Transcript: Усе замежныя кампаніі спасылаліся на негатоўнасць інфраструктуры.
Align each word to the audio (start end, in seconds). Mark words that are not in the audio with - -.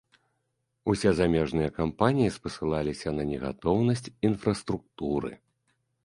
Усе 0.91 1.09
замежныя 1.17 1.73
кампаніі 1.79 2.31
спасылаліся 2.37 3.09
на 3.17 3.23
негатоўнасць 3.31 4.09
інфраструктуры. 4.31 5.31